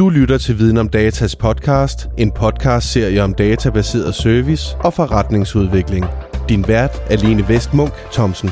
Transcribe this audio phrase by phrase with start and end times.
[0.00, 6.04] Du lytter til Viden om Datas podcast, en podcast-serie om databaseret service og forretningsudvikling.
[6.48, 8.50] Din vært er Lene Vestmunk Thomsen.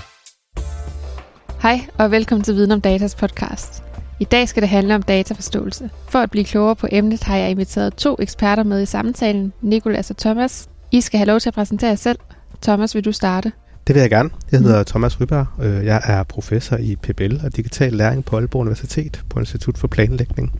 [1.63, 3.83] Hej og velkommen til Viden om Datas podcast.
[4.21, 5.91] I dag skal det handle om dataforståelse.
[6.09, 10.11] For at blive klogere på emnet har jeg inviteret to eksperter med i samtalen, Nikolas
[10.11, 10.69] og Thomas.
[10.93, 12.19] I skal have lov til at præsentere jer selv.
[12.63, 13.53] Thomas, vil du starte?
[13.87, 14.31] Det vil jeg gerne.
[14.53, 15.47] Jeg hedder Thomas Ryberg.
[15.63, 19.89] Øh, jeg er professor i PBL og digital læring på Aalborg Universitet på Institut for
[19.89, 20.53] Planlægning.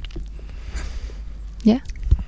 [1.69, 1.81] Ja,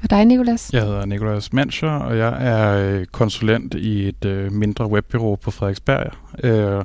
[0.02, 0.70] og dig Nikolas?
[0.72, 5.50] Jeg hedder Nikolas Manscher, og jeg er øh, konsulent i et øh, mindre webbyrå på
[5.50, 6.12] Frederiksberg.
[6.42, 6.84] Jeg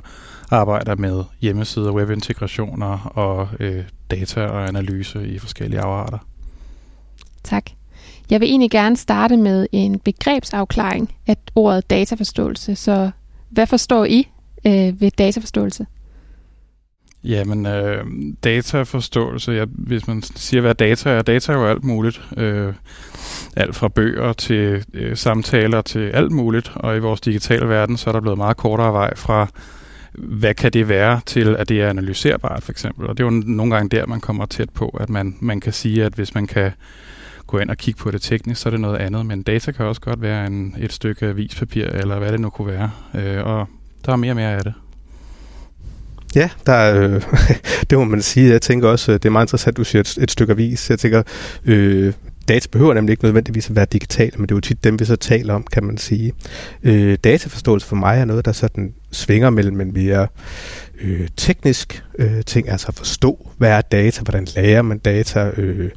[0.50, 3.48] arbejder med hjemmesider, webintegrationer og
[4.10, 6.18] data og analyse i forskellige afarter.
[7.44, 7.64] Tak.
[8.30, 13.10] Jeg vil egentlig gerne starte med en begrebsafklaring af ordet dataforståelse, så
[13.50, 14.28] hvad forstår I
[14.66, 15.86] øh, ved dataforståelse?
[17.26, 18.04] Jamen, øh,
[18.44, 22.22] dataforståelse, ja, hvis man siger, hvad data er, data er jo alt muligt.
[22.36, 22.72] Øh,
[23.56, 28.10] alt fra bøger til øh, samtaler til alt muligt, og i vores digitale verden, så
[28.10, 29.48] er der blevet meget kortere vej fra,
[30.12, 33.06] hvad kan det være til, at det er analyserbart, for eksempel.
[33.06, 35.72] Og det er jo nogle gange der, man kommer tæt på, at man, man kan
[35.72, 36.72] sige, at hvis man kan
[37.46, 39.26] gå ind og kigge på det teknisk, så er det noget andet.
[39.26, 42.72] Men data kan også godt være en, et stykke avispapir, eller hvad det nu kunne
[42.72, 42.90] være.
[43.14, 43.66] Øh, og
[44.06, 44.74] der er mere og mere af det.
[46.34, 47.22] Ja, der er, øh,
[47.90, 48.50] det må man sige.
[48.50, 50.90] Jeg tænker også, øh, det er meget interessant, at du siger et, et stykke avis.
[50.90, 51.22] Jeg tænker,
[51.64, 52.12] øh,
[52.48, 55.04] data behøver nemlig ikke nødvendigvis at være digitale, men det er jo tit dem, vi
[55.04, 56.32] så taler om, kan man sige.
[56.82, 60.26] Øh, dataforståelse for mig er noget, der sådan svinger mellem en mere
[61.00, 65.90] øh, teknisk øh, ting, altså forstå, hvad er data, hvordan lærer man data, øh,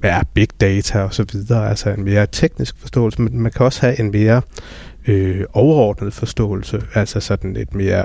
[0.00, 3.66] hvad er big data og så videre, altså en mere teknisk forståelse, men man kan
[3.66, 4.42] også have en mere
[5.06, 8.04] øh, overordnet forståelse, altså sådan et mere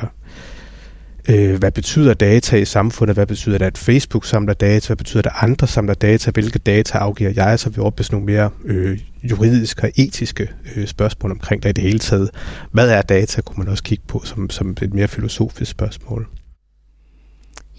[1.30, 5.22] øh, hvad betyder data i samfundet, hvad betyder det, at Facebook samler data, hvad betyder
[5.22, 9.00] det, at andre samler data, hvilke data afgiver jeg, så vi op nogle mere øh,
[9.24, 12.30] juridiske og etiske øh, spørgsmål omkring det i det hele taget.
[12.72, 16.28] Hvad er data, kunne man også kigge på som, som et mere filosofisk spørgsmål.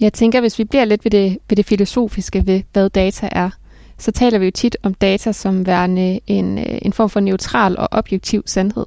[0.01, 3.51] Jeg tænker, hvis vi bliver lidt ved det, ved det filosofiske ved, hvad data er,
[3.99, 7.79] så taler vi jo tit om data som værende en, øh, en form for neutral
[7.79, 8.87] og objektiv sandhed.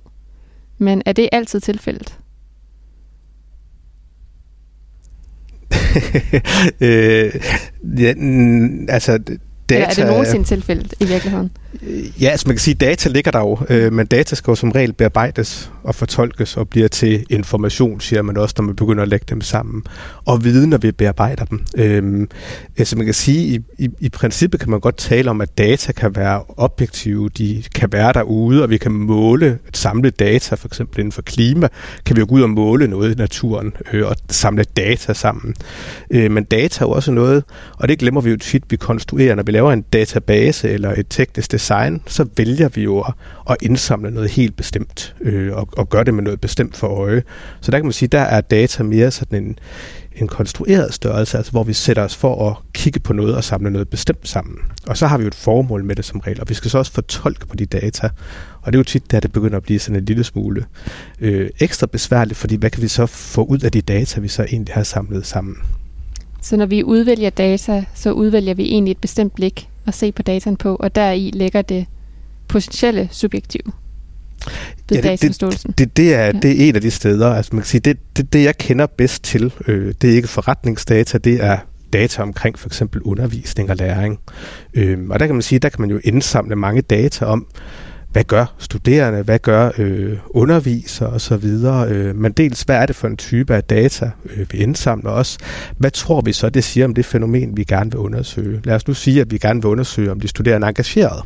[0.78, 2.18] Men er det altid tilfældet?
[6.88, 7.34] øh,
[8.00, 8.14] ja,
[8.90, 9.20] altså,
[9.69, 9.81] data...
[9.81, 11.51] Eller er det nogensinde tilfældet i virkeligheden?
[12.22, 14.56] Ja, altså man kan sige, at data ligger der jo, øh, men data skal jo
[14.56, 19.03] som regel bearbejdes og fortolkes og bliver til information, siger man også, når man begynder
[19.03, 19.84] at lægge dem sammen.
[20.25, 21.66] Og viden, når vi bearbejder dem.
[21.78, 22.28] Øh,
[22.78, 25.91] altså man kan sige, i, i, i princippet kan man godt tale om, at data
[25.91, 30.68] kan være objektive, de kan være derude, og vi kan måle et samlet data, for
[30.68, 31.68] eksempel inden for klima,
[32.06, 35.56] kan vi jo gå ud og måle noget i naturen øh, og samle data sammen.
[36.12, 37.44] Øh, men data er jo også noget,
[37.78, 41.06] og det glemmer vi jo tit, vi konstruerer, når vi laver en database eller et
[41.09, 43.14] teknisk design, så vælger vi jo at,
[43.50, 47.24] at indsamle noget helt bestemt øh, og, og gøre det med noget bestemt for øje.
[47.62, 49.59] Så der kan man sige, der er data mere sådan en,
[50.16, 53.69] en konstrueret størrelse, altså hvor vi sætter os for at kigge på noget og samle
[53.69, 54.58] noget bestemt sammen.
[54.88, 56.78] Og så har vi jo et formål med det som regel, og vi skal så
[56.78, 58.09] også fortolke på de data.
[58.62, 60.66] Og det er jo tit, der det begynder at blive sådan en lille smule
[61.19, 64.44] øh, ekstra besværligt, fordi hvad kan vi så få ud af de data, vi så
[64.44, 65.58] egentlig har samlet sammen?
[66.44, 70.22] Så når vi udvælger data, så udvælger vi egentlig et bestemt blik at se på
[70.22, 71.86] dataen på, og deri ligger det
[72.48, 73.62] potentielle subjektiv
[74.92, 76.31] ja, det, det, det, det, er, ja.
[76.31, 77.30] det er et af de steder.
[77.30, 80.28] Altså man kan sige, det, det, det jeg kender bedst til, øh, det er ikke
[80.28, 81.58] forretningsdata, det er
[81.94, 84.20] data omkring for eksempel undervisning og læring.
[84.74, 87.48] Øh, og der kan man sige, der kan man jo indsamle mange data om,
[88.13, 91.46] hvad gør studerende, hvad gør øh, undervisere osv.
[91.90, 95.38] Øh, men dels, hvad er det for en type af data, øh, vi indsamler også?
[95.78, 98.62] Hvad tror vi så, det siger om det fænomen, vi gerne vil undersøge?
[98.63, 101.24] Lad os nu sige, at vi gerne vil undersøge, om de studerende er engageret.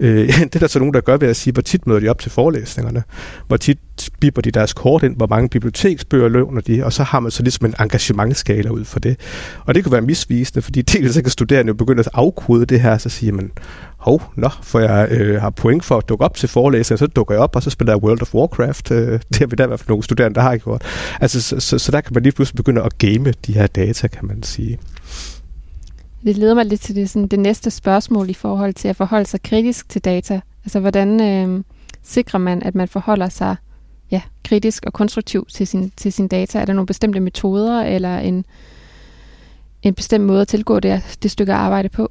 [0.00, 2.08] Øh, det er der så nogen, der gør ved at sige, hvor tit møder de
[2.08, 3.02] op til forelæsningerne,
[3.46, 3.78] hvor tit
[4.20, 7.42] bipper de deres kort ind, hvor mange biblioteksbøger låner de, og så har man så
[7.42, 9.20] ligesom en engagementskala ud for det.
[9.64, 12.80] Og det kan være misvisende, fordi dels så kan studerende jo begynde at afkode det
[12.80, 13.50] her, så siger man,
[13.96, 17.34] hov, nå, for jeg øh, har point for at dukke op til forelæsningen, så dukker
[17.34, 18.90] jeg op, og så spiller jeg World of Warcraft.
[18.90, 20.82] Øh, det har vi da i hvert fald nogle studerende, der har gjort.
[21.20, 24.08] Altså, så, så, så der kan man lige pludselig begynde at game de her data,
[24.08, 24.78] kan man sige.
[26.24, 29.26] Det leder mig lidt til det, sådan, det næste spørgsmål i forhold til at forholde
[29.26, 30.40] sig kritisk til data.
[30.64, 31.64] Altså, hvordan øh,
[32.02, 33.56] sikrer man, at man forholder sig
[34.10, 36.58] ja, kritisk og konstruktivt til sin, til sin data?
[36.58, 38.44] Er der nogle bestemte metoder, eller en,
[39.82, 42.10] en bestemt måde at tilgå det, det stykke arbejde på?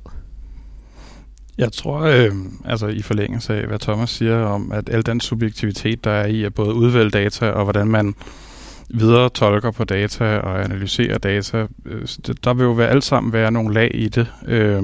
[1.57, 2.31] Jeg tror, øh,
[2.65, 6.43] altså i forlængelse af, hvad Thomas siger om, at al den subjektivitet, der er i
[6.43, 8.15] at både udvælge data, og hvordan man
[8.89, 12.07] videre tolker på data og analyserer data, øh,
[12.43, 14.27] der vil jo være alt sammen være nogle lag i det.
[14.47, 14.83] Øh,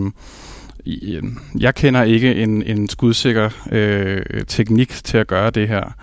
[0.85, 1.23] øh,
[1.59, 5.95] jeg kender ikke en, en skudsikker øh, teknik til at gøre det her.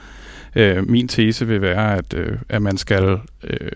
[0.56, 3.70] Øh, min tese vil være, at, øh, at man skal øh,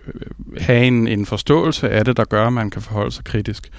[0.60, 3.70] have en, en forståelse af det, der gør, at man kan forholde sig kritisk.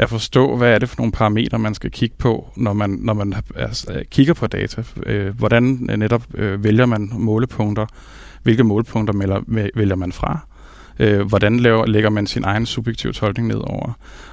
[0.00, 3.14] At forstå, hvad er det for nogle parametre, man skal kigge på, når man, når
[3.14, 4.82] man altså, øh, kigger på data.
[5.06, 7.86] Øh, hvordan øh, netop øh, vælger man målepunkter?
[8.42, 9.40] Hvilke målepunkter melder,
[9.74, 10.38] vælger man fra?
[10.98, 13.92] Øh, hvordan laver, lægger man sin egen subjektive tolkning ned over?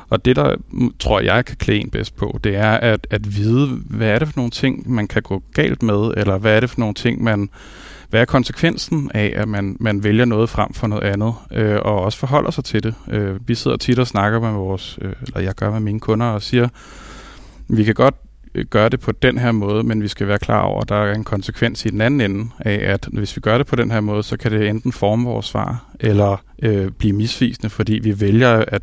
[0.10, 3.36] Og det, der mm, tror jeg kan klæde en bedst på, det er at, at
[3.36, 6.60] vide, hvad er det for nogle ting, man kan gå galt med, eller hvad er
[6.60, 7.50] det for nogle ting, man
[8.09, 12.01] hvad er konsekvensen af, at man, man vælger noget frem for noget andet, øh, og
[12.01, 12.95] også forholder sig til det.
[13.09, 16.25] Øh, vi sidder tit og snakker med vores, øh, eller jeg gør med mine kunder,
[16.25, 16.68] og siger,
[17.68, 18.15] vi kan godt
[18.56, 20.95] øh, gøre det på den her måde, men vi skal være klar over, at der
[20.95, 23.92] er en konsekvens i den anden ende af, at hvis vi gør det på den
[23.92, 28.21] her måde, så kan det enten forme vores svar, eller øh, blive misvisende, fordi vi
[28.21, 28.81] vælger at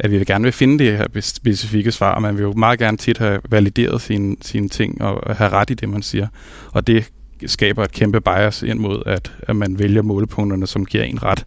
[0.00, 2.78] at vi vil gerne vil finde det her specifikke svar, og man vil jo meget
[2.78, 6.26] gerne tit have valideret sine, sine ting og have ret i det, man siger.
[6.72, 7.10] Og det
[7.46, 11.46] skaber et kæmpe bias ind mod, at, at man vælger målepunkterne, som giver en ret.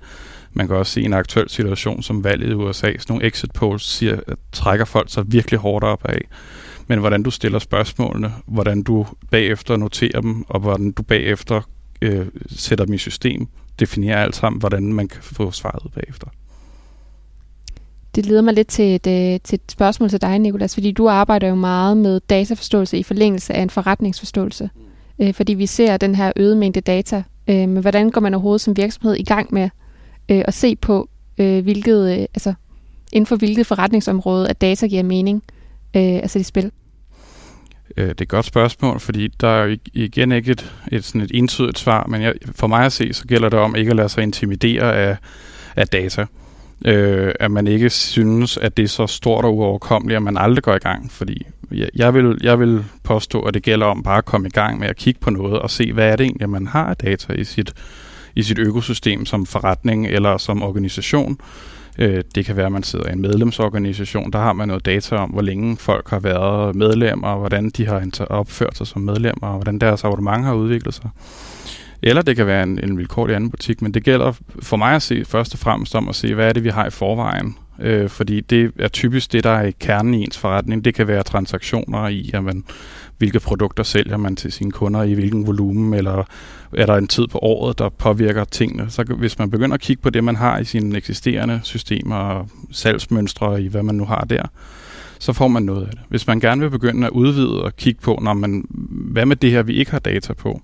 [0.54, 2.88] Man kan også se en aktuel situation som valget i USA.
[2.88, 6.22] Sådan nogle exit polls siger, at trækker folk sig virkelig hårdt op af.
[6.88, 11.62] Men hvordan du stiller spørgsmålene, hvordan du bagefter noterer dem, og hvordan du bagefter
[12.02, 13.48] øh, sætter dem i system,
[13.80, 16.28] definerer alt sammen, hvordan man kan få svaret bagefter.
[18.16, 21.08] Det leder mig lidt til et, øh, til et spørgsmål til dig, Nikolas, fordi du
[21.08, 24.70] arbejder jo meget med dataforståelse i forlængelse af en forretningsforståelse.
[25.22, 27.24] Øh, fordi vi ser den her øgede mængde data.
[27.48, 29.70] Øh, men hvordan går man overhovedet som virksomhed i gang med
[30.32, 32.54] øh, at se på, øh, hvilket, øh, altså,
[33.12, 35.44] inden for hvilket forretningsområde, at data giver mening,
[35.96, 36.72] øh, altså i spil?
[37.98, 41.22] Øh, det er et godt spørgsmål, fordi der er jo igen ikke et, et, sådan
[41.22, 43.96] et entydigt svar, men jeg, for mig at se, så gælder det om ikke at
[43.96, 45.18] lade sig intimidere af,
[45.76, 46.26] af data
[46.86, 50.64] øh, at man ikke synes, at det er så stort og uoverkommeligt, at man aldrig
[50.64, 51.12] går i gang.
[51.12, 54.52] Fordi jeg, jeg, vil, jeg vil påstå, at det gælder om bare at komme i
[54.52, 56.98] gang med at kigge på noget og se, hvad er det egentlig, man har af
[56.98, 57.74] data i sit,
[58.36, 61.38] i sit økosystem som forretning eller som organisation.
[62.00, 65.16] Øh, det kan være, at man sidder i en medlemsorganisation, der har man noget data
[65.16, 69.48] om, hvor længe folk har været medlemmer, og hvordan de har opført sig som medlemmer,
[69.48, 71.10] og hvordan deres abonnement har udviklet sig.
[72.04, 75.02] Eller det kan være en, en vilkårlig anden butik, men det gælder for mig at
[75.02, 77.56] se først og fremmest om at se, hvad er det, vi har i forvejen.
[77.82, 80.86] Øh, fordi det er typisk det, der er i kernen i ens forretning.
[80.86, 82.64] Det kan være transaktioner i, jamen,
[83.18, 86.24] hvilke produkter sælger man til sine kunder, i hvilken volumen, eller
[86.78, 88.90] er der en tid på året, der påvirker tingene.
[88.90, 93.62] Så hvis man begynder at kigge på det, man har i sine eksisterende systemer, salgsmønstre
[93.62, 94.44] i, hvad man nu har der,
[95.20, 96.00] så får man noget af det.
[96.10, 99.52] Hvis man gerne vil begynde at udvide og kigge på, når man, hvad med det
[99.52, 100.62] her, vi ikke har data på,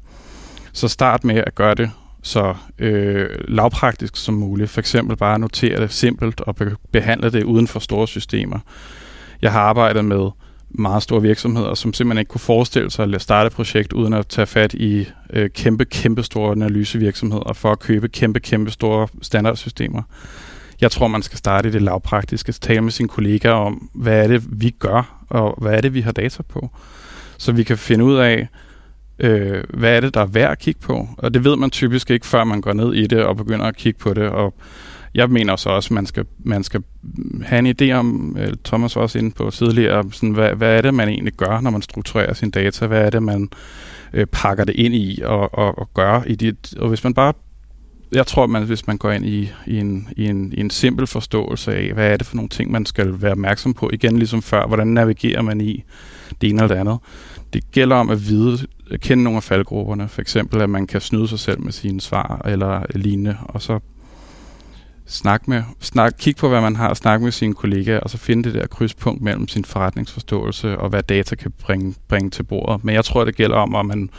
[0.74, 1.92] så start med at gøre det
[2.28, 4.70] så øh, lavpraktisk som muligt.
[4.70, 8.60] For eksempel bare notere det simpelt og be- behandle det uden for store systemer.
[9.42, 10.30] Jeg har arbejdet med
[10.70, 14.28] meget store virksomheder, som simpelthen ikke kunne forestille sig at starte et projekt uden at
[14.28, 20.02] tage fat i øh, kæmpe, kæmpe store analysevirksomheder for at købe kæmpe, kæmpe store standardsystemer.
[20.82, 24.28] Jeg tror, man skal starte i det lavpraktiske, tale med sine kollegaer om, hvad er
[24.28, 26.70] det, vi gør, og hvad er det, vi har data på.
[27.38, 28.48] Så vi kan finde ud af,
[29.20, 31.08] øh, hvad er det, der er værd at kigge på?
[31.18, 33.76] Og det ved man typisk ikke, før man går ned i det og begynder at
[33.76, 34.30] kigge på det.
[34.30, 34.54] Og
[35.14, 36.84] jeg mener så også, at man skal, man skal
[37.44, 40.82] have en idé om, øh, Thomas var også inde på tidligere, sådan, hvad, hvad er
[40.82, 42.88] det, man egentlig gør, når man strukturerer sin data?
[42.88, 43.50] Hvad er det, man
[44.14, 46.74] øh, pakker det ind i og, og, og gør i dit...
[46.78, 47.34] Og hvis man bare
[48.12, 51.08] jeg tror, man, hvis man går ind i, i, en, i, en, i en simpel
[51.08, 54.42] forståelse af, hvad er det for nogle ting, man skal være opmærksom på, igen ligesom
[54.42, 55.84] før, hvordan navigerer man i
[56.42, 56.98] det ene eller det andet.
[57.54, 58.68] Det gælder om at vide,
[59.02, 60.08] kende nogle af faldgrupperne.
[60.08, 63.80] For eksempel, at man kan snyde sig selv med sine svar eller lignende, og så
[65.08, 68.44] snak med, snak, kig på, hvad man har, snak med sine kollegaer, og så finde
[68.44, 72.84] det der krydspunkt mellem sin forretningsforståelse og hvad data kan bringe, bringe til bordet.
[72.84, 74.10] Men jeg tror, det gælder om, at man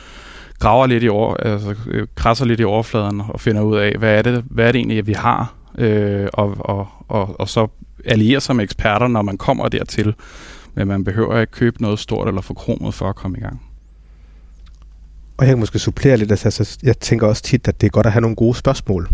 [0.58, 4.18] graver lidt i over, altså, øh, krasser lidt i overfladen og finder ud af, hvad
[4.18, 7.66] er det, hvad er det egentlig, vi har, øh, og, og, og, og så
[8.04, 10.14] allierer sig med eksperter, når man kommer dertil.
[10.74, 13.67] Men man behøver ikke købe noget stort eller forkromet for at komme i gang.
[15.38, 18.06] Og jeg kan måske supplere lidt, altså, jeg tænker også tit, at det er godt
[18.06, 19.08] at have nogle gode spørgsmål.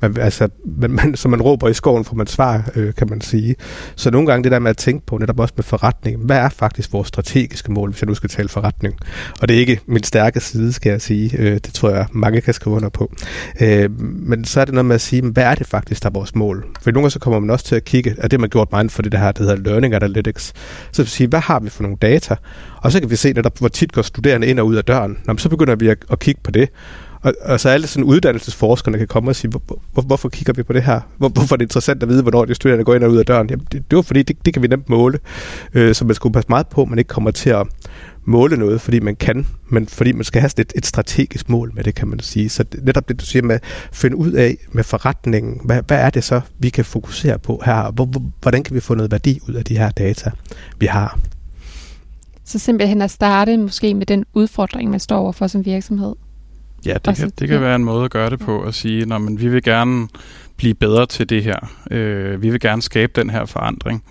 [0.00, 3.20] Man, altså, man, man, som man råber i skoven, får man svar, øh, kan man
[3.20, 3.54] sige.
[3.96, 6.48] Så nogle gange det der med at tænke på, netop også med forretning, hvad er
[6.48, 8.94] faktisk vores strategiske mål, hvis jeg nu skal tale forretning?
[9.40, 11.38] Og det er ikke min stærke side, skal jeg sige.
[11.38, 13.12] Øh, det tror jeg, mange kan skrive under på.
[13.60, 16.12] Øh, men så er det noget med at sige, hvad er det faktisk, der er
[16.12, 16.66] vores mål?
[16.82, 18.92] For nogle gange så kommer man også til at kigge, at det man gjort meget
[18.92, 20.52] for det her, der hedder Learning Analytics.
[20.92, 22.36] Så vil sige, hvad har vi for nogle data?
[22.76, 25.18] Og så kan vi se netop, hvor tit går studerende ind og ud af døren.
[25.24, 26.68] Nå, så begynder vi at, at kigge på det.
[27.24, 29.62] Og, og så alle sådan uddannelsesforskerne kan komme og sige, hvor,
[29.92, 31.00] hvor, hvorfor kigger vi på det her?
[31.18, 33.26] Hvor, hvorfor er det interessant at vide, hvornår de studerende går ind og ud af
[33.26, 33.50] døren?
[33.50, 35.18] Jamen, det, det var fordi, det, det kan vi nemt måle.
[35.74, 37.66] Øh, så man skulle passe meget på, at man ikke kommer til at
[38.24, 41.84] måle noget, fordi man kan, men fordi man skal have et, et strategisk mål med
[41.84, 42.48] det, kan man sige.
[42.48, 45.98] Så det, netop det, du siger med at finde ud af med forretningen, hvad, hvad
[45.98, 47.90] er det så, vi kan fokusere på her?
[47.90, 48.08] Hvor,
[48.42, 50.30] hvordan kan vi få noget værdi ud af de her data,
[50.78, 51.18] vi har?
[52.44, 56.14] Så simpelthen at starte måske med den udfordring, man står overfor som virksomhed.
[56.86, 59.20] Ja, det kan, det kan være en måde at gøre det på, at sige, at
[59.40, 60.08] vi vil gerne
[60.56, 61.72] blive bedre til det her.
[61.90, 64.04] Øh, vi vil gerne skabe den her forandring.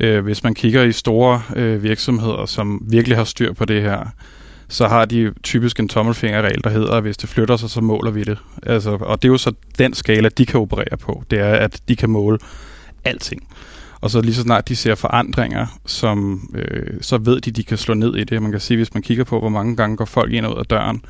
[0.00, 4.06] Øh, hvis man kigger i store øh, virksomheder, som virkelig har styr på det her,
[4.68, 8.10] så har de typisk en tommelfingerregel, der hedder, at hvis det flytter sig, så måler
[8.10, 8.38] vi det.
[8.62, 11.22] Altså, og det er jo så den skala, de kan operere på.
[11.30, 12.38] Det er, at de kan måle
[13.04, 13.48] alting.
[14.00, 17.78] Og så lige så snart de ser forandringer, som, øh, så ved de, de kan
[17.78, 18.42] slå ned i det.
[18.42, 20.58] Man kan sige, hvis man kigger på, hvor mange gange går folk ind og ud
[20.58, 21.04] af døren,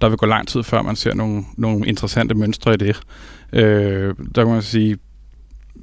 [0.00, 3.00] der vil gå lang tid, før man ser nogle, nogle interessante mønstre i det.
[3.52, 4.98] Øh, der kan man sige,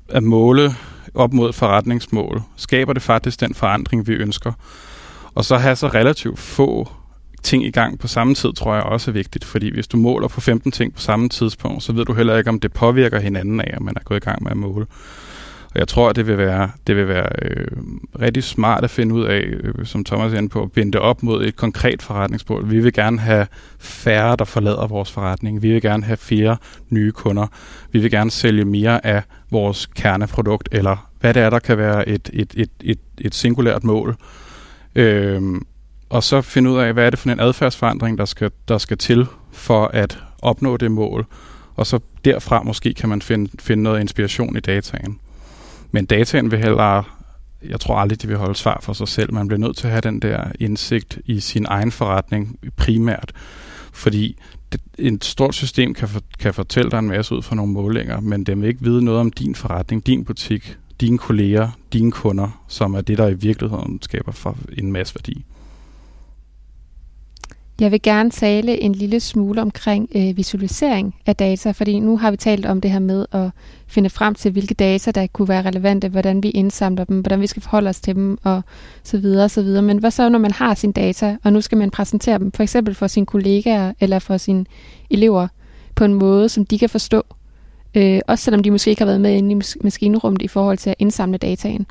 [0.10, 0.72] at måle
[1.14, 4.52] op mod forretningsmål, skaber det faktisk den forandring, vi ønsker.
[5.36, 6.90] Og så have så relativt få
[7.44, 10.28] ting i gang på samme tid, tror jeg også er vigtigt, fordi hvis du måler
[10.28, 13.60] på 15 ting på samme tidspunkt, så ved du heller ikke, om det påvirker hinanden
[13.60, 14.86] af, at man er gået i gang med at måle.
[15.74, 17.68] Og jeg tror, det vil være, det vil være øh,
[18.22, 21.02] rigtig smart at finde ud af, øh, som Thomas er inde på, at binde det
[21.02, 22.72] op mod et konkret forretningsmål.
[22.72, 23.48] Vi vil gerne have
[23.80, 25.62] færre, der forlader vores forretning.
[25.62, 26.58] Vi vil gerne have flere
[26.90, 27.48] nye kunder.
[27.92, 29.22] Vi vil gerne sælge mere af
[29.52, 33.84] vores kerneprodukt, eller hvad det er, der kan være et, et, et, et, et singulært
[33.84, 34.16] mål.
[34.96, 35.42] Øh,
[36.10, 38.98] og så finde ud af, hvad er det for en adfærdsforandring, der skal, der skal
[38.98, 41.26] til for at opnå det mål.
[41.76, 45.20] Og så derfra måske kan man finde, finde noget inspiration i dataen.
[45.98, 47.04] Men dataen vil heller,
[47.70, 49.34] jeg tror aldrig, de vil holde svar for sig selv.
[49.34, 53.32] Man bliver nødt til at have den der indsigt i sin egen forretning primært.
[53.94, 54.38] Fordi
[54.72, 58.20] det, et stort system kan, for, kan fortælle dig en masse ud fra nogle målinger,
[58.20, 62.64] men dem vil ikke vide noget om din forretning, din butik, dine kolleger, dine kunder,
[62.68, 65.46] som er det, der i virkeligheden skaber for en masse værdi.
[67.82, 72.32] Jeg vil gerne tale en lille smule omkring øh, visualisering af data, fordi nu har
[72.32, 73.50] vi talt om det her med at
[73.88, 77.48] finde frem til, hvilke data, der kunne være relevante, hvordan vi indsamler dem, hvordan vi
[77.48, 78.62] skal forholde os til dem, og
[79.04, 79.82] så videre, og så videre.
[79.82, 82.64] Men hvad så, når man har sine data, og nu skal man præsentere dem, for
[82.64, 84.66] eksempel for sine kollegaer eller for sine
[85.10, 85.48] elever,
[85.96, 87.24] på en måde, som de kan forstå,
[87.96, 90.90] øh, også selvom de måske ikke har været med inde i maskinrummet i forhold til
[90.90, 91.86] at indsamle dataen.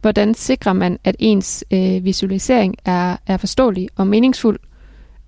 [0.00, 4.58] Hvordan sikrer man, at ens øh, visualisering er, er forståelig og meningsfuld,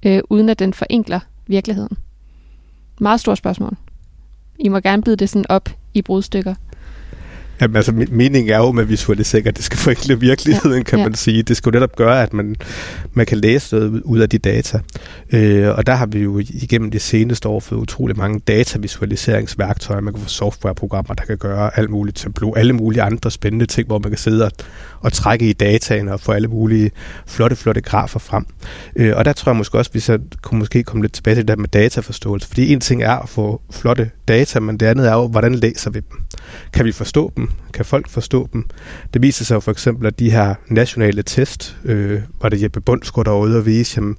[0.07, 1.97] øh, uden at den forenkler virkeligheden?
[3.01, 3.77] Meget stort spørgsmål.
[4.59, 6.55] I må gerne bide det sådan op i brudstykker.
[7.61, 10.83] Jamen altså, meningen er jo med visualisering, at det skal forenkle virkeligheden, ja.
[10.83, 11.05] kan ja.
[11.05, 11.43] man sige.
[11.43, 12.57] Det skal jo netop gøre, at man,
[13.13, 14.81] man kan læse noget ud af de data.
[15.33, 20.01] Øh, og der har vi jo igennem de seneste år fået utrolig mange datavisualiseringsværktøjer.
[20.01, 23.87] Man kan få softwareprogrammer, der kan gøre alt muligt Tableau, alle mulige andre spændende ting,
[23.87, 24.53] hvor man kan sidde og,
[25.01, 26.91] og trække i dataen og få alle mulige
[27.27, 28.47] flotte, flotte grafer frem.
[28.97, 31.35] Øh, og der tror jeg måske også, at vi så kunne måske komme lidt tilbage
[31.35, 32.49] til det der med dataforståelse.
[32.49, 35.91] Fordi en ting er at få flotte data, men det andet er jo, hvordan læser
[35.91, 36.21] vi dem?
[36.73, 37.51] Kan vi forstå dem?
[37.75, 38.65] Kan folk forstå dem?
[39.15, 42.81] Det viser sig jo for eksempel, at de her nationale test, øh, var det Jeppe
[42.81, 44.17] Bundsgaard, der var ude og vise, jamen,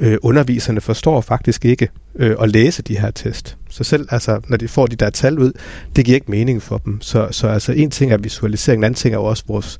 [0.00, 3.56] øh, underviserne forstår faktisk ikke øh, at læse de her test.
[3.68, 5.52] Så selv altså, når de får de der tal ud,
[5.96, 7.00] det giver ikke mening for dem.
[7.00, 9.78] Så, så altså en ting er visualisering, en anden ting er jo også vores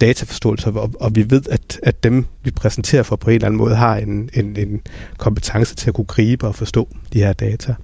[0.00, 3.58] dataforståelse, og, og vi ved, at, at dem, vi præsenterer for på en eller anden
[3.58, 4.80] måde, har en, en, en
[5.18, 7.74] kompetence til at kunne gribe og forstå de her data.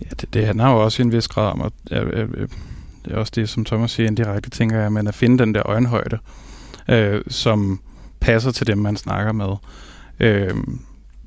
[0.00, 2.48] Ja, det, det handler jo også i en vis grad om, at øh, øh,
[3.04, 5.66] det er også det, som Thomas siger indirekte, tænker jeg, men at finde den der
[5.66, 6.18] øjenhøjde,
[6.88, 7.80] øh, som
[8.20, 9.56] passer til dem, man snakker med.
[10.20, 10.54] Øh,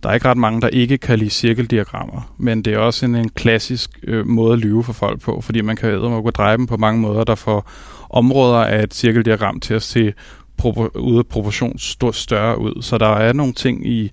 [0.04, 3.16] der er ikke ret mange, der ikke kan lide cirkeldiagrammer, men det er også en,
[3.16, 6.58] en klassisk øh, måde at lyve for folk på, fordi man kan æde og dreje
[6.58, 7.72] dem på mange måder, der får
[8.10, 10.14] områder af et cirkeldiagram til at se
[10.62, 11.80] pro- ude af proportion
[12.14, 12.82] større ud.
[12.82, 14.12] Så der er nogle ting i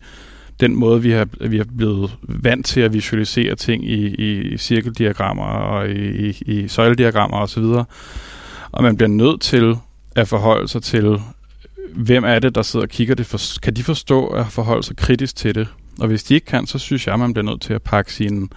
[0.61, 5.45] den måde, vi har, vi har blevet vant til at visualisere ting i, i cirkeldiagrammer
[5.45, 7.65] og i, i, i søjlediagrammer osv.
[8.73, 9.77] Og man bliver nødt til
[10.17, 11.19] at forholde sig til,
[11.97, 13.27] hvem er det, der sidder og kigger det?
[13.27, 15.69] For, kan de forstå at forholde sig kritisk til det?
[16.01, 18.51] Og hvis de ikke kan, så synes jeg, man bliver nødt til at pakke sin,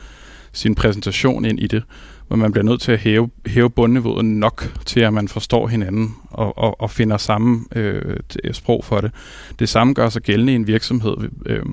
[0.53, 1.83] sin præsentation ind i det
[2.27, 6.15] hvor man bliver nødt til at hæve, hæve bundniveauet nok til, at man forstår hinanden
[6.29, 8.17] og, og, og finder samme øh,
[8.51, 9.11] sprog for det.
[9.59, 11.15] Det samme gør sig gældende i en virksomhed.
[11.45, 11.63] Øh,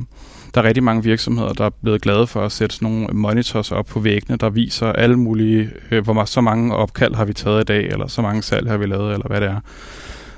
[0.55, 3.73] der er rigtig mange virksomheder, der er blevet glade for at sætte sådan nogle monitors
[3.73, 7.33] op på væggene, der viser alle mulige, øh, hvor meget, så mange opkald har vi
[7.33, 9.61] taget i dag, eller så mange salg har vi lavet, eller hvad det er.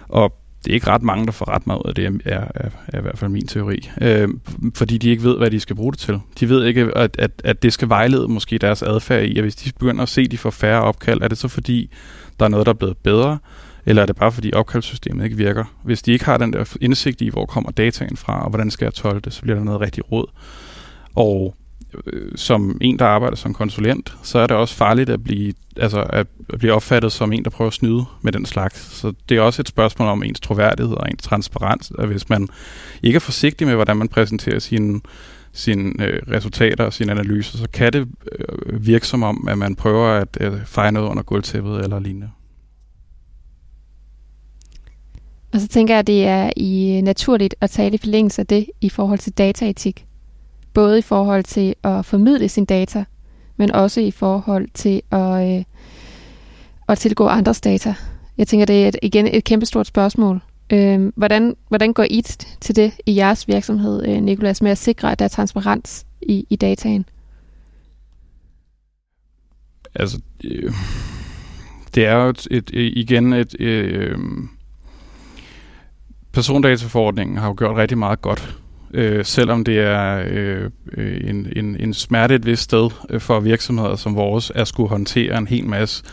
[0.08, 0.32] Og
[0.66, 2.98] det er ikke ret mange, der får ret meget ud af det, er, er, er
[2.98, 3.90] i hvert fald min teori.
[4.00, 4.28] Øh,
[4.74, 6.20] fordi de ikke ved, hvad de skal bruge det til.
[6.40, 9.56] De ved ikke, at, at, at det skal vejlede måske deres adfærd i, at hvis
[9.56, 11.90] de begynder at se, at de får færre opkald, er det så fordi,
[12.40, 13.38] der er noget, der er blevet bedre,
[13.86, 15.64] eller er det bare fordi opkaldssystemet ikke virker?
[15.84, 18.84] Hvis de ikke har den der indsigt i, hvor kommer dataen fra, og hvordan skal
[18.86, 20.26] jeg tolke det, så bliver der noget rigtig råd.
[21.14, 21.54] Og
[22.06, 26.00] Øh, som en, der arbejder som konsulent, så er det også farligt at blive, altså
[26.00, 26.26] at
[26.58, 28.80] blive opfattet som en, der prøver at snyde med den slags.
[28.80, 31.92] Så det er også et spørgsmål om ens troværdighed og ens transparens.
[31.98, 32.48] At hvis man
[33.02, 35.00] ikke er forsigtig med, hvordan man præsenterer sine,
[35.52, 39.76] sine øh, resultater og sine analyser, så kan det øh, virke som om, at man
[39.76, 42.30] prøver at øh, fejre noget under gulvtæppet eller lignende.
[45.52, 48.46] Og så tænker jeg, at det er i øh, naturligt at tale i forlængelse af
[48.46, 50.06] det i forhold til dataetik.
[50.76, 53.04] Både i forhold til at formidle sin data,
[53.56, 55.64] men også i forhold til at, øh,
[56.88, 57.94] at tilgå andres data.
[58.38, 60.40] Jeg tænker, det er et, igen et kæmpestort spørgsmål.
[60.72, 62.22] Øh, hvordan, hvordan går I
[62.60, 66.46] til det i jeres virksomhed, øh, Nikolas, med at sikre, at der er transparens i,
[66.50, 67.04] i dataen?
[69.94, 70.72] Altså, øh,
[71.94, 73.56] det er jo et, et, øh, igen et...
[73.60, 74.18] Øh, øh,
[76.32, 78.58] persondataforordningen har jo gjort rigtig meget godt,
[78.96, 83.40] øh, selvom det er øh, øh, en, en, en smerte et vist sted øh, for
[83.40, 86.04] virksomheder som vores at skulle håndtere en hel masse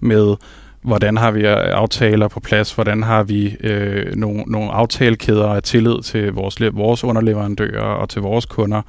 [0.00, 0.36] med
[0.82, 5.62] hvordan har vi øh, aftaler på plads, hvordan har vi øh, nogle, nogle aftalekæder af
[5.62, 8.82] tillid til vores, vores underleverandører og til vores kunder,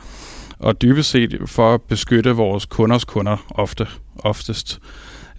[0.60, 4.80] og dybest set for at beskytte vores kunders kunder ofte, oftest.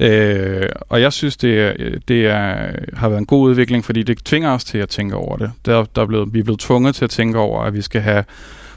[0.01, 1.75] Øh, og jeg synes, det,
[2.09, 5.37] det er, har været en god udvikling, fordi det tvinger os til at tænke over
[5.37, 5.51] det.
[5.65, 8.01] Der, der er blevet, vi er blevet tvunget til at tænke over, at vi skal
[8.01, 8.25] have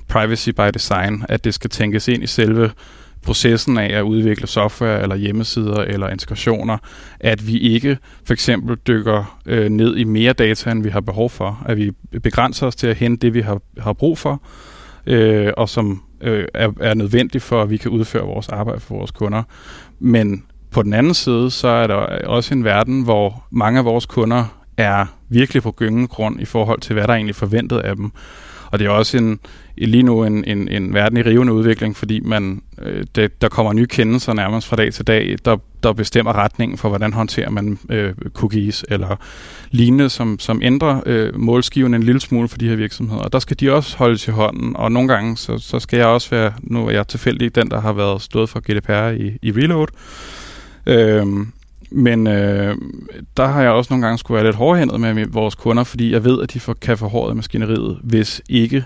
[0.08, 2.72] privacy by design, at det skal tænkes ind i selve
[3.26, 6.78] processen af at udvikle software eller hjemmesider eller integrationer,
[7.20, 11.30] at vi ikke for eksempel dykker øh, ned i mere data, end vi har behov
[11.30, 11.64] for.
[11.66, 11.92] At vi
[12.24, 14.42] begrænser os til at hente det, vi har, har brug for,
[15.08, 18.96] øh, og som øh, er, er nødvendigt for, at vi kan udføre vores arbejde for
[18.96, 19.44] vores kunder.
[20.00, 20.44] Men
[20.76, 21.96] på den anden side, så er der
[22.28, 24.46] også en verden, hvor mange af vores kunder
[24.78, 25.72] er virkelig på
[26.10, 28.12] grund i forhold til, hvad der er egentlig forventet af dem.
[28.72, 29.40] Og det er også en,
[29.78, 33.74] lige nu en, en, en verden i rivende udvikling, fordi man, øh, det, der kommer
[33.74, 37.80] nye kendelser nærmest fra dag til dag, der, der bestemmer retningen for, hvordan håndterer man
[37.90, 39.16] øh, cookies eller
[39.72, 43.22] lignende, som, som ændrer øh, målskiven en lille smule for de her virksomheder.
[43.22, 46.08] Og der skal de også holdes i hånden, og nogle gange, så, så skal jeg
[46.08, 49.52] også være, nu er jeg tilfældig den, der har været stået for GDPR i, i
[49.52, 49.88] Reload,
[50.88, 51.26] Øh,
[51.92, 52.78] men øh,
[53.38, 56.24] der har jeg også nogle gange skulle være lidt hårdhændet med vores kunder, fordi jeg
[56.24, 58.86] ved, at de får, kan få håret maskineriet, hvis ikke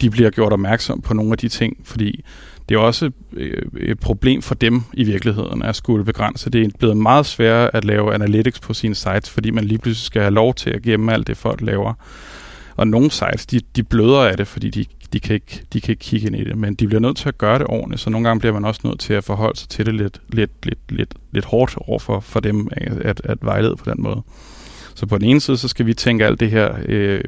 [0.00, 2.24] de bliver gjort opmærksom på nogle af de ting, fordi
[2.68, 6.50] det er også øh, et problem for dem i virkeligheden at skulle begrænse.
[6.50, 10.06] Det er blevet meget sværere at lave analytics på sine sites, fordi man lige pludselig
[10.06, 11.94] skal have lov til at gemme alt det, folk laver.
[12.78, 15.92] Og nogle sites, de, de bløder af det, fordi de, de, kan ikke, de kan
[15.92, 18.10] ikke kigge ind i det, men de bliver nødt til at gøre det ordentligt, så
[18.10, 20.78] nogle gange bliver man også nødt til at forholde sig til det lidt, lidt, lidt,
[20.88, 24.22] lidt, lidt hårdt over for, for dem at, at vejlede på den måde.
[24.94, 27.20] Så på den ene side, så skal vi tænke alt det her øh,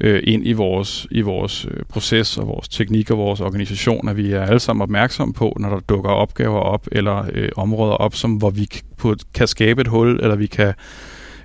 [0.00, 4.16] øh, ind i vores, i vores øh, proces og vores teknik og vores organisation, at
[4.16, 8.14] vi er alle sammen opmærksomme på, når der dukker opgaver op eller øh, områder op,
[8.14, 10.74] som hvor vi på, kan skabe et hul, eller vi kan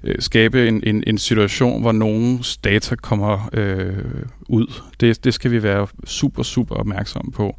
[0.08, 3.94] øh, skabe en, en, en situation, hvor nogens data kommer øh,
[4.50, 4.74] ud.
[5.00, 7.58] Det, det skal vi være super, super opmærksomme på.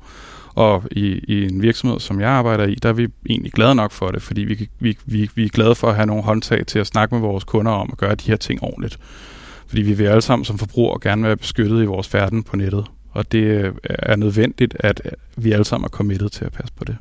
[0.54, 3.92] Og i, i en virksomhed, som jeg arbejder i, der er vi egentlig glade nok
[3.92, 6.78] for det, fordi vi, vi, vi, vi er glade for at have nogle håndtag til
[6.78, 8.98] at snakke med vores kunder om at gøre de her ting ordentligt.
[9.66, 12.84] Fordi vi vil alle sammen som forbrugere gerne være beskyttet i vores færden på nettet.
[13.10, 15.02] Og det øh, er nødvendigt, at
[15.36, 16.96] vi alle sammen er committed til at passe på det.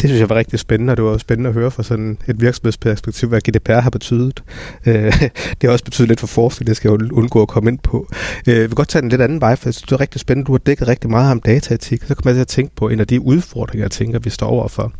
[0.00, 2.18] Det synes jeg var rigtig spændende, og det var også spændende at høre fra sådan
[2.28, 4.42] et virksomhedsperspektiv, hvad GDPR har betydet.
[4.86, 7.78] Øh, det har også betydet lidt for forskning, det skal jeg undgå at komme ind
[7.78, 8.08] på.
[8.48, 10.20] Øh, jeg vil godt tage den lidt anden vej, for jeg synes, det er rigtig
[10.20, 10.46] spændende.
[10.46, 12.02] Du har dækket rigtig meget om dataetik.
[12.02, 14.46] Så kommer jeg til at tænke på, en af de udfordringer, jeg tænker, vi står
[14.46, 14.92] overfor,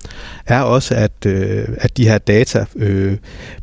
[0.46, 3.16] er også, at, øh, at de her data øh,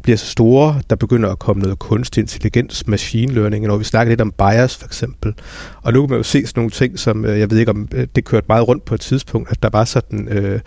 [0.03, 4.11] bliver så store, der begynder at komme noget kunstig intelligens, machine learning, når vi snakker
[4.11, 5.33] lidt om bias for eksempel.
[5.81, 7.87] Og nu kan man jo se sådan nogle ting, som øh, jeg ved ikke om
[7.93, 10.59] øh, det kørte meget rundt på et tidspunkt, at der var sådan øh,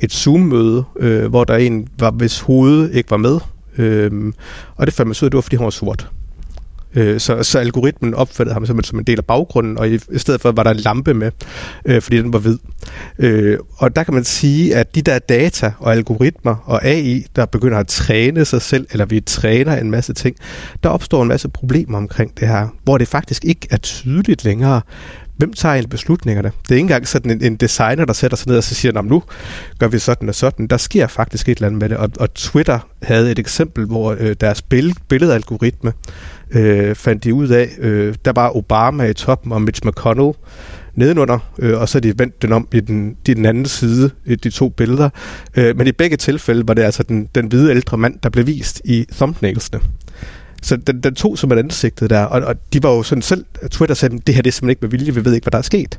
[0.00, 3.38] et et Zoom-møde, øh, hvor der en var, hvis hovedet ikke var med.
[3.78, 4.32] Øh,
[4.76, 6.08] og det fandt man så ud af, det var, fordi han var sort.
[6.94, 10.18] Øh, så, så algoritmen opfattede ham som, som en del af baggrunden, og i, i
[10.18, 11.30] stedet for var der en lampe med,
[11.84, 12.58] øh, fordi den var hvid.
[13.18, 17.46] Øh, og der kan man sige, at de der data og algoritmer og AI, der
[17.46, 20.36] begynder at træne sig selv, eller vi træner en masse ting,
[20.82, 24.80] der opstår en masse problemer omkring det her, hvor det faktisk ikke er tydeligt længere,
[25.36, 26.52] hvem tager egentlig beslutningerne?
[26.62, 29.02] Det er ikke engang sådan en, en designer, der sætter sig ned og så siger,
[29.02, 29.22] nu
[29.78, 30.66] gør vi sådan og sådan.
[30.66, 31.96] Der sker faktisk et eller andet med det.
[31.96, 35.92] Og, og Twitter havde et eksempel, hvor øh, deres bill- billedalgoritme
[36.50, 40.32] øh, fandt de ud af, øh, der var Obama i toppen og Mitch McConnell
[40.94, 44.34] nedenunder, øh, og så de vendt den om i den, i den anden side, i
[44.34, 45.08] de to billeder.
[45.56, 48.46] Øh, men i begge tilfælde var det altså den, den hvide ældre mand, der blev
[48.46, 49.80] vist i thumbnailsene.
[50.62, 53.44] Så den, den tog som et ansigtet der, og, og de var jo sådan selv,
[53.70, 55.58] Twitter sagde, det her det er simpelthen ikke med vilje, vi ved ikke, hvad der
[55.58, 55.98] er sket.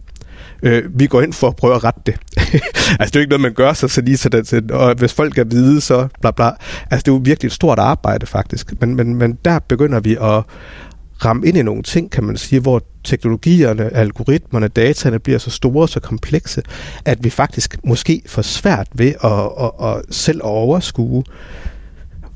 [0.64, 2.16] Øh, vi går ind for at prøve at rette det.
[3.00, 5.38] altså, det er jo ikke noget, man gør sig så lige sådan, og hvis folk
[5.38, 6.52] er hvide, så bla bla.
[6.92, 8.74] Altså, det er jo virkelig et stort arbejde, faktisk.
[8.82, 10.44] Men, men, men der begynder vi at
[11.26, 15.88] ramme ind i nogle ting, kan man sige, hvor teknologierne, algoritmerne, dataene bliver så store,
[15.88, 16.62] så komplekse,
[17.06, 21.24] at vi faktisk måske får svært ved at, at, at, at selv at overskue,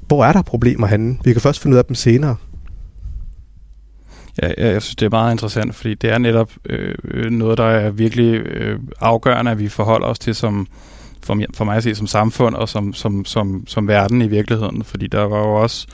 [0.08, 1.18] hvor er der problemer henne?
[1.24, 2.36] Vi kan først finde ud af dem senere.
[4.42, 7.64] Ja, jeg jeg synes, det er meget interessant, fordi det er netop øh, noget, der
[7.64, 10.68] er virkelig øh, afgørende, at vi forholder os til som,
[11.24, 14.84] for, for mig at se, som samfund og som, som, som, som verden i virkeligheden.
[14.84, 15.88] Fordi der var jo også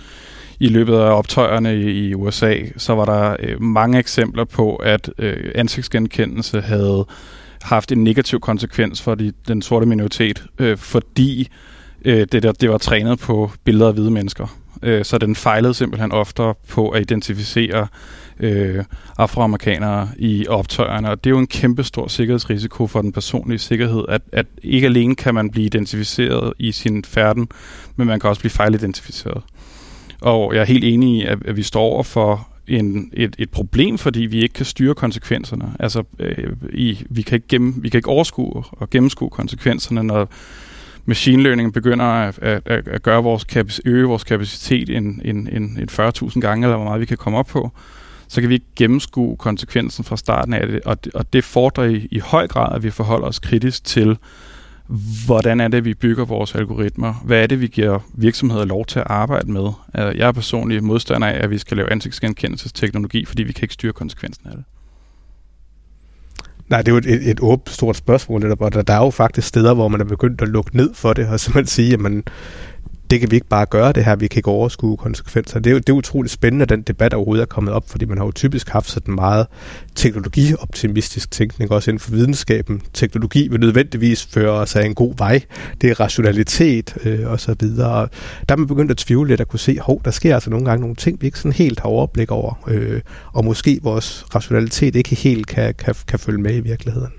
[0.60, 5.10] i løbet af optøjerne i, i USA, så var der øh, mange eksempler på, at
[5.18, 7.06] øh, ansigtsgenkendelse havde
[7.62, 11.73] haft en negativ konsekvens for de, den sorte minoritet, øh, fordi øh,
[12.06, 14.58] øh, det, der, det var trænet på billeder af hvide mennesker.
[14.84, 17.88] Øh, så den fejlede simpelthen oftere på at identificere
[18.40, 18.84] øh,
[19.18, 24.06] afroamerikanere i optøjerne, og det er jo en kæmpe stor sikkerhedsrisiko for den personlige sikkerhed,
[24.10, 27.48] at, at ikke alene kan man blive identificeret i sin færden,
[27.96, 29.44] men man kan også blive fejlidentificeret.
[30.22, 33.50] Og jeg er helt enig i, at, at vi står over for en, et, et
[33.50, 35.74] problem, fordi vi ikke kan styre konsekvenserne.
[35.80, 40.30] Altså, øh, i, vi, kan ikke gennem, vi kan ikke overskue og gennemskue konsekvenserne, når
[41.06, 45.64] machine learning begynder at, at, at gøre vores kapac- øge vores kapacitet en, en, en,
[45.64, 47.72] en 40.000 gange, eller hvor meget vi kan komme op på,
[48.28, 50.82] så kan vi ikke gennemskue konsekvensen fra starten af det.
[50.82, 54.18] Og det, og det fordrer i, i høj grad, at vi forholder os kritisk til,
[55.26, 57.14] hvordan er det, vi bygger vores algoritmer?
[57.26, 59.68] Hvad er det, vi giver virksomheder lov til at arbejde med?
[59.98, 63.74] Øh, jeg er personligt modstander af, at vi skal lave ansigtsgenkendelsesteknologi, fordi vi kan ikke
[63.74, 64.66] styre konsekvensen af det.
[66.70, 69.48] Nej, det er jo et, et, åbent stort spørgsmål, og der, der er jo faktisk
[69.48, 72.24] steder, hvor man er begyndt at lukke ned for det, og simpelthen sige, at man,
[73.14, 75.60] det kan vi ikke bare gøre det her, vi kan ikke overskue konsekvenser.
[75.60, 78.18] Det er det er utroligt spændende, at den debat overhovedet er kommet op, fordi man
[78.18, 79.48] har jo typisk haft sådan meget
[79.96, 82.82] teknologioptimistisk tænkning, også inden for videnskaben.
[82.94, 85.42] Teknologi vil nødvendigvis føre os af en god vej.
[85.82, 88.08] Det er rationalitet øh, og så videre.
[88.50, 90.66] Der er man begyndt at tvivle lidt at kunne se, hov, der sker altså nogle
[90.66, 93.02] gange nogle ting, vi ikke sådan helt har overblik over, øh,
[93.34, 97.12] og måske vores rationalitet ikke helt kan, kan, kan følge med i virkeligheden.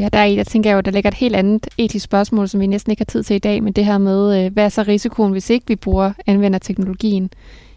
[0.00, 2.60] Ja, der, er, der tænker jeg jo, der ligger et helt andet etisk spørgsmål, som
[2.60, 4.68] vi næsten ikke har tid til i dag, men det her med, øh, hvad er
[4.68, 7.30] så risikoen, hvis ikke vi bruger, anvender teknologien,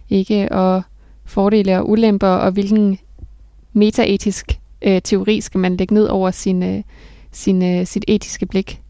[0.10, 0.52] ikke?
[0.52, 0.82] Og
[1.26, 2.98] fordele og ulemper, og hvilken
[3.74, 6.84] metaetisk øh, teori skal man lægge ned over sin, øh,
[7.32, 8.82] sin, øh, sit etiske blik.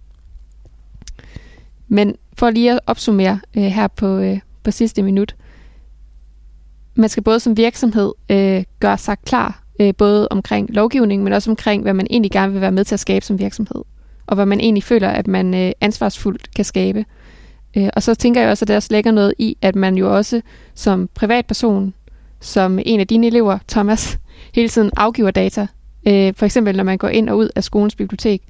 [1.88, 5.36] Men for lige at opsummere øh, her på, øh, på sidste minut,
[6.96, 11.52] man skal både som virksomhed øh, gøre sig klar øh, både omkring lovgivning, men også
[11.52, 13.82] omkring, hvad man egentlig gerne vil være med til at skabe som virksomhed,
[14.28, 17.06] og hvad man egentlig føler, at man øh, ansvarsfuldt kan skabe.
[17.78, 20.16] Øh, og så tænker jeg også, at der også lægger noget i, at man jo
[20.16, 20.42] også
[20.76, 21.94] som privatperson,
[22.40, 24.20] som en af dine elever, Thomas,
[24.56, 25.68] hele tiden afgiver data.
[26.08, 28.42] Øh, for eksempel, når man går ind og ud af skolens bibliotek.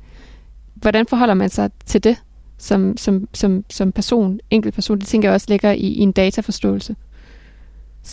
[0.75, 2.17] Hvordan forholder man sig til det
[2.57, 4.99] som, som, som, som person, enkelt person?
[4.99, 6.95] Det tænker jeg også ligger i, i en dataforståelse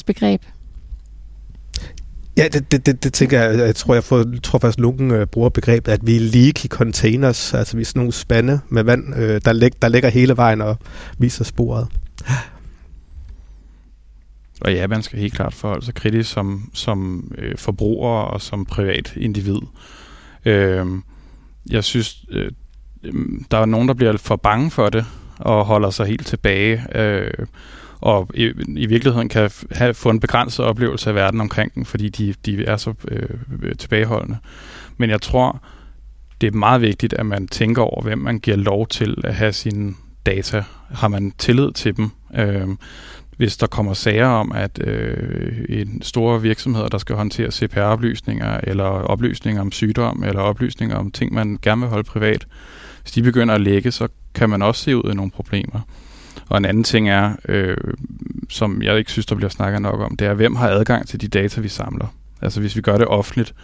[0.06, 0.42] begreb.
[2.36, 3.58] Ja, det, det, det, det tænker jeg.
[3.58, 6.68] Jeg tror, jeg får, tror faktisk, Lunken øh, bruger begrebet, at vi er leaky i
[6.68, 10.36] containers, altså vi er sådan nogle spande med vand, øh, der, læg, der ligger hele
[10.36, 10.76] vejen og
[11.18, 11.88] viser sporet.
[14.60, 18.64] Og ja, man skal helt klart forholde sig kritisk som, som øh, forbruger og som
[18.64, 19.58] privat individ.
[20.44, 20.86] Øh,
[21.70, 22.50] jeg synes, øh,
[23.50, 25.04] der er nogen, der bliver for bange for det
[25.38, 26.84] og holder sig helt tilbage.
[26.94, 27.46] Øh,
[28.00, 32.08] og i, i virkeligheden kan have, få en begrænset oplevelse af verden omkring dem, fordi
[32.08, 33.28] de, de er så øh,
[33.62, 34.38] øh, tilbageholdende.
[34.96, 35.62] Men jeg tror,
[36.40, 39.52] det er meget vigtigt, at man tænker over, hvem man giver lov til at have
[39.52, 39.94] sine
[40.26, 40.64] data.
[40.90, 42.10] Har man tillid til dem?
[42.34, 42.68] Øh,
[43.36, 48.84] hvis der kommer sager om, at øh, en store virksomheder, der skal håndtere CPR-oplysninger, eller
[48.84, 52.46] oplysninger om sygdom, eller oplysninger om ting, man gerne vil holde privat,
[53.02, 55.80] hvis de begynder at lægge, så kan man også se ud af nogle problemer.
[56.50, 57.76] Og en anden ting er, øh,
[58.48, 61.20] som jeg ikke synes, der bliver snakket nok om, det er, hvem har adgang til
[61.20, 62.14] de data, vi samler?
[62.42, 63.54] Altså hvis vi gør det offentligt,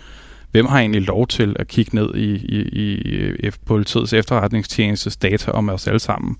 [0.50, 5.16] hvem har egentlig lov til at kigge ned i, i, i, øh, i politiets efterretningstjenestes
[5.16, 6.36] data om os alle sammen?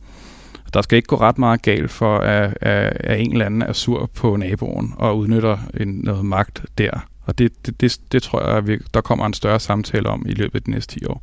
[0.75, 3.73] Der skal ikke gå ret meget galt for, at, at, at en eller anden er
[3.73, 7.07] sur på naboen og udnytter en, noget magt der.
[7.25, 10.27] Og det, det, det, det tror jeg, at vi, der kommer en større samtale om
[10.29, 11.23] i løbet af de næste 10 år.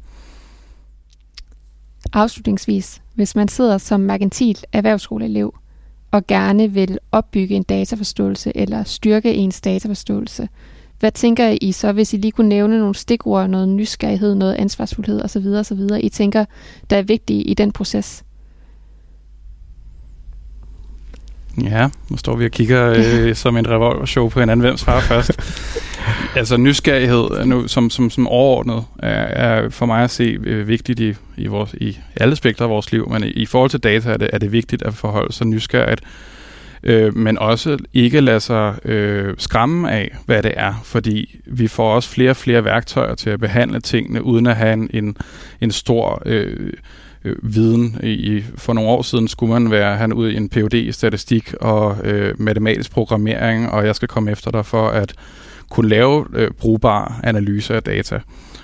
[2.13, 5.55] Afslutningsvis, hvis man sidder som merkantil erhvervsskoleelev
[6.11, 10.49] og gerne vil opbygge en dataforståelse eller styrke ens dataforståelse,
[10.99, 15.21] hvad tænker I så, hvis I lige kunne nævne nogle stikord, noget nysgerrighed, noget ansvarsfuldhed
[15.21, 16.45] osv., osv., I tænker,
[16.89, 18.23] der er vigtige i den proces?
[21.61, 24.61] Ja, nu står vi og kigger øh, som en revolver-show på hinanden.
[24.61, 25.31] Hvem svarer først?
[26.35, 30.99] altså nysgerrighed nu, som, som, som overordnet er, er for mig at se øh, vigtigt
[30.99, 34.09] i, i, vores, i alle aspekter af vores liv, men i, i forhold til data
[34.11, 36.01] er det, er det vigtigt at forholde sig nysgerrigt,
[36.83, 41.95] øh, men også ikke lade sig øh, skræmme af, hvad det er, fordi vi får
[41.95, 45.17] også flere og flere værktøjer til at behandle tingene, uden at have en, en,
[45.61, 46.21] en stor...
[46.25, 46.73] Øh,
[47.25, 47.99] øh, viden.
[48.03, 50.73] I, for nogle år siden skulle man være han ud i en Ph.D.
[50.73, 55.13] i statistik og øh, matematisk programmering, og jeg skal komme efter dig for at
[55.69, 58.19] kunne lave øh, brugbar analyser af data.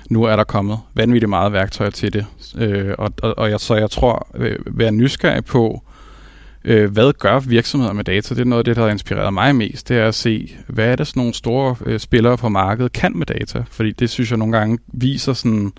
[0.09, 2.25] Nu er der kommet vanvittigt meget værktøj til det,
[2.57, 5.83] øh, og, og, og jeg, så jeg tror, øh, være nysgerrig på,
[6.65, 8.35] øh, hvad gør virksomheder med data?
[8.35, 9.89] Det er noget af det, der har inspireret mig mest.
[9.89, 13.17] Det er at se, hvad er det sådan nogle store øh, spillere på markedet kan
[13.17, 13.63] med data?
[13.71, 15.71] Fordi det synes jeg nogle gange viser sådan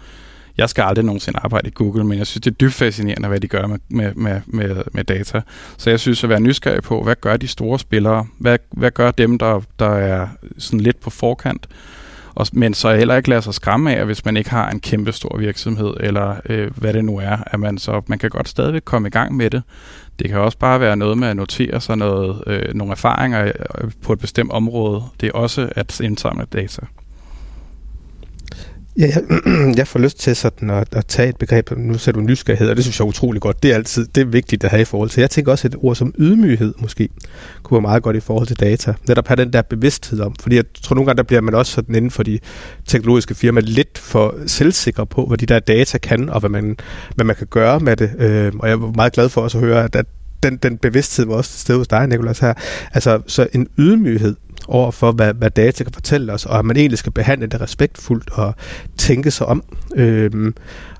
[0.60, 3.40] jeg skal aldrig nogensinde arbejde i Google, men jeg synes, det er dybt fascinerende, hvad
[3.40, 5.40] de gør med, med, med, med, med data.
[5.76, 8.26] Så jeg synes at være nysgerrig på, hvad gør de store spillere?
[8.38, 11.68] Hvad, hvad gør dem, der, der er sådan lidt på forkant?
[12.34, 15.12] Og, men så heller ikke lade sig skræmme af, hvis man ikke har en kæmpe
[15.12, 18.82] stor virksomhed, eller øh, hvad det nu er, at man så man kan godt stadigvæk
[18.84, 19.62] komme i gang med det.
[20.18, 23.90] Det kan også bare være noget med at notere sig noget, øh, nogle erfaringer øh,
[24.02, 25.02] på et bestemt område.
[25.20, 26.82] Det er også at indsamle data.
[29.00, 29.22] Ja, jeg,
[29.78, 32.76] jeg får lyst til sådan at, at tage et begreb, nu ser du nysgerrighed, og
[32.76, 33.62] det synes jeg er utrolig godt.
[33.62, 35.20] Det er altid det er vigtigt at have i forhold til.
[35.20, 37.08] Jeg tænker også et ord som ydmyghed måske
[37.62, 38.94] kunne være meget godt i forhold til data.
[39.08, 41.72] Netop have den der bevidsthed om, fordi jeg tror nogle gange, der bliver man også
[41.72, 42.38] sådan inden for de
[42.86, 46.76] teknologiske firmaer lidt for selvsikker på, hvad de der data kan, og hvad man,
[47.14, 48.10] hvad man kan gøre med det.
[48.18, 50.06] Øh, og jeg er meget glad for også at høre, at, at
[50.42, 52.54] den, den bevidsthed var også til stede hos dig, Nikolas, her.
[52.92, 54.36] Altså, så en ydmyghed
[54.68, 57.60] over for, hvad, hvad data kan fortælle os, og at man egentlig skal behandle det
[57.60, 58.54] respektfuldt og
[58.98, 59.64] tænke sig om.
[59.96, 60.54] Øhm,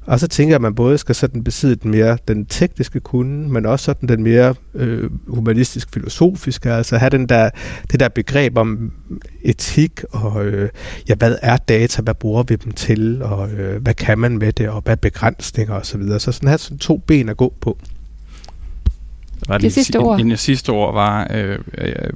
[0.06, 3.48] og så tænker jeg, at man både skal sådan besidde den mere den tekniske kunde,
[3.48, 7.50] men også sådan den mere øh, humanistisk-filosofiske, altså have den der,
[7.92, 8.92] det der begreb om
[9.42, 10.68] etik, og øh,
[11.08, 14.52] ja, hvad er data, hvad bruger vi dem til, og øh, hvad kan man med
[14.52, 15.84] det, og hvad er begrænsninger osv.
[15.84, 16.20] Så, videre.
[16.20, 17.78] så sådan have sådan to ben at gå på.
[19.48, 20.20] Var det, det sidste ord?
[20.20, 21.58] En, en sidste ord var øh,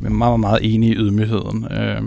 [0.03, 1.73] meget, meget, meget enig i ydmygheden.
[1.73, 2.03] Øh,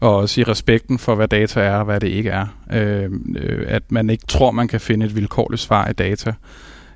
[0.00, 2.46] og også i respekten for, hvad data er og hvad det ikke er.
[2.72, 6.32] Øh, øh, at man ikke tror, man kan finde et vilkårligt svar i data.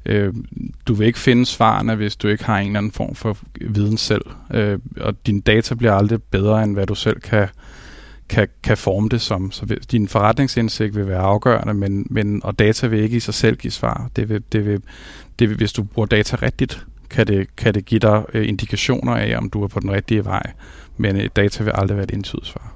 [0.06, 0.34] Øh,
[0.86, 3.96] du vil ikke finde svarene, hvis du ikke har en eller anden form for viden
[3.96, 4.24] selv.
[4.54, 7.48] Øh, og din data bliver aldrig bedre, end hvad du selv kan,
[8.28, 9.52] kan, kan forme det som.
[9.52, 13.56] Så din forretningsindsigt vil være afgørende, men, men, og data vil ikke i sig selv
[13.56, 14.10] give svar.
[14.16, 14.82] Det vil, det vil,
[15.38, 19.16] det vil, hvis du bruger data rigtigt, kan det, kan det give dig øh, indikationer
[19.16, 20.42] af, om du er på den rigtige vej.
[20.96, 22.72] Men øh, data vil aldrig være et entydigt svar.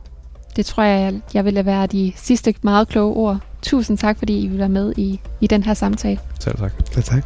[0.57, 3.39] Det tror jeg, jeg vil være de sidste meget kloge ord.
[3.63, 6.19] Tusind tak, fordi I vil være med i, i den her samtale.
[6.41, 6.73] Selv tak.
[6.93, 7.25] Selv tak.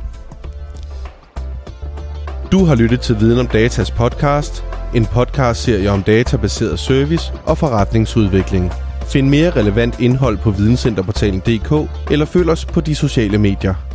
[2.53, 8.73] Du har lyttet til Viden om Datas podcast, en podcast-serie om databaseret service og forretningsudvikling.
[9.09, 13.88] Find mere relevant indhold på videncenterportalen.dk eller følg os på de sociale medier.